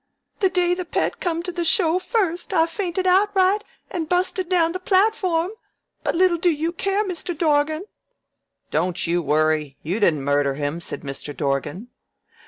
[0.39, 4.71] The day the Pet come to the show first I fainted outright and busted down
[4.71, 5.51] the platform,
[6.03, 7.37] but little do you care, Mr.
[7.37, 7.85] Dorgan."
[8.71, 11.37] "Don't you worry; you didn't murder him," said Mr.
[11.37, 11.89] Dorgan.